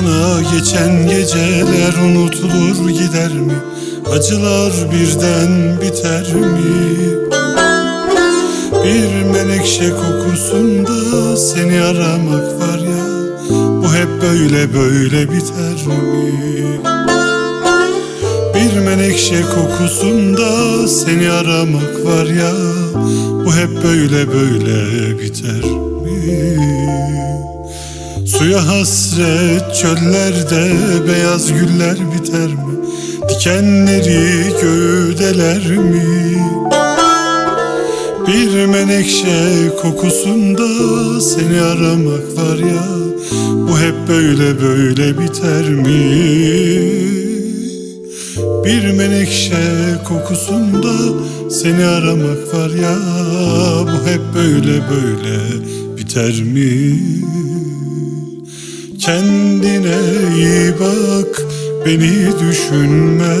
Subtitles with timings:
[0.00, 3.52] Yan yana geçen geceler unutulur gider mi?
[4.12, 6.90] Acılar birden biter mi?
[8.84, 13.04] Bir menekşe kokusunda seni aramak var ya
[13.82, 16.80] Bu hep böyle böyle biter mi?
[18.54, 22.52] Bir menekşe kokusunda seni aramak var ya
[23.44, 25.90] Bu hep böyle böyle biter mi?
[28.38, 30.72] Suya hasret çöllerde
[31.08, 32.74] beyaz güller biter mi?
[33.28, 36.02] Dikenleri gövdeler mi?
[38.26, 40.68] Bir menekşe kokusunda
[41.20, 42.86] seni aramak var ya
[43.68, 46.10] Bu hep böyle böyle biter mi?
[48.64, 50.92] Bir menekşe kokusunda
[51.50, 52.96] seni aramak var ya
[53.82, 55.40] Bu hep böyle böyle
[55.96, 57.00] biter mi?
[59.00, 59.98] Kendine
[60.36, 61.42] iyi bak
[61.86, 63.36] beni düşünme.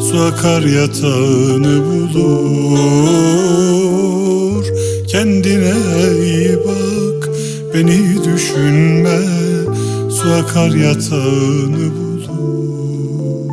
[0.00, 3.34] Su akar yatağını bulur.
[5.08, 5.74] Kendine
[6.24, 7.28] iyi bak
[7.74, 9.20] beni düşünme.
[10.10, 13.50] Su akar yatağını bulur.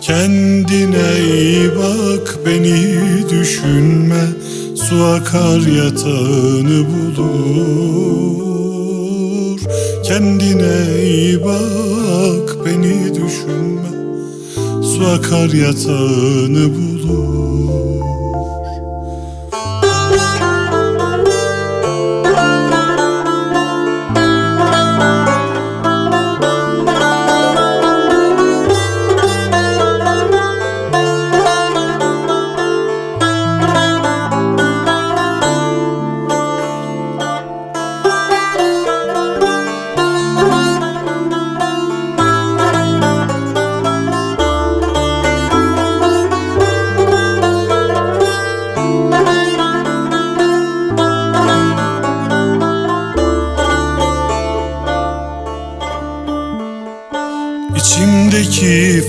[0.00, 2.78] Kendine iyi bak beni
[3.30, 4.24] düşünme.
[4.76, 8.03] Su akar yatağını bulur
[10.14, 13.90] Kendine iyi bak beni düşünme.
[14.82, 17.43] Su akar yatağını bulur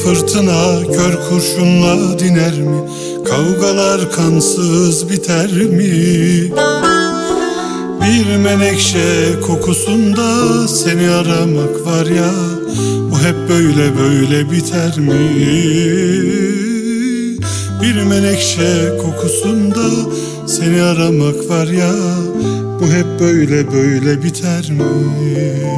[0.06, 2.90] fırtına kör kurşunla diner mi?
[3.26, 6.52] Kavgalar kansız biter mi?
[8.02, 12.32] Bir menekşe kokusunda seni aramak var ya
[13.12, 15.30] Bu hep böyle böyle biter mi?
[17.82, 19.90] Bir menekşe kokusunda
[20.48, 21.94] seni aramak var ya
[22.80, 25.75] Bu hep böyle böyle biter mi?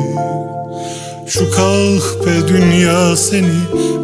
[1.30, 3.58] Şu kahpe dünya seni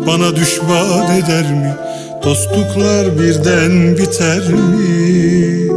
[0.08, 1.75] bana düşman eder mi?
[2.24, 5.70] Dostluklar birden biter mi?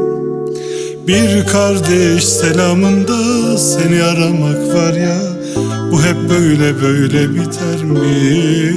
[1.07, 5.19] Bir kardeş selamında seni aramak var ya
[5.93, 8.73] Bu hep böyle böyle biter mi?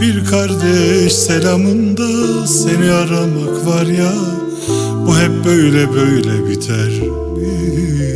[0.00, 4.12] Bir kardeş selamında seni aramak var ya
[5.06, 8.13] Bu hep böyle böyle biter mi?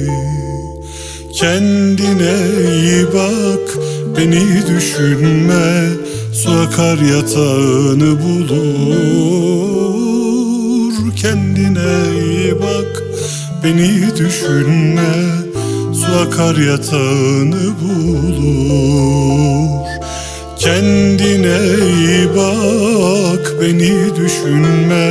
[1.38, 2.37] Kendine
[2.73, 3.67] iyi bak
[4.17, 5.67] beni düşünme.
[6.32, 8.55] Su yatağını bulur.
[11.17, 13.02] Kendine iyi bak
[13.64, 15.12] beni düşünme.
[15.94, 19.08] Su yatağını bulur.
[20.58, 21.58] Kendine
[21.99, 25.08] iyi bak beni düşünme.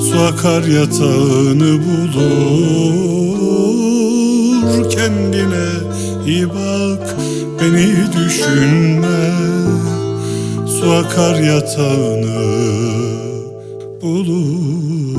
[0.00, 0.18] Su
[0.62, 3.49] yatağını bulur
[6.30, 7.16] iyi bak
[7.60, 9.22] beni düşünme.
[10.66, 12.40] Su akar yatağını
[14.02, 15.10] bulur